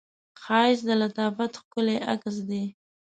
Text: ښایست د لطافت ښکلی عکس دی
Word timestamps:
ښایست 0.41 0.83
د 0.87 0.89
لطافت 1.01 1.51
ښکلی 1.61 1.97
عکس 2.11 2.35
دی 2.49 2.63